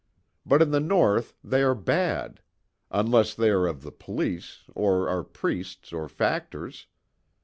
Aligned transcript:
But 0.47 0.63
in 0.63 0.71
the 0.71 0.79
North 0.79 1.35
they 1.43 1.61
are 1.61 1.75
bad. 1.75 2.41
Unless 2.89 3.35
they 3.35 3.51
are 3.51 3.67
of 3.67 3.83
the 3.83 3.91
police, 3.91 4.63
or 4.73 5.07
are 5.07 5.23
priests, 5.23 5.93
or 5.93 6.09
factors. 6.09 6.87